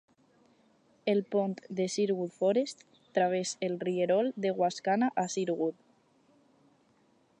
[1.11, 2.81] El pont de Sherwood Forest
[3.17, 5.75] traves el rierol de Wascana a Sherwood.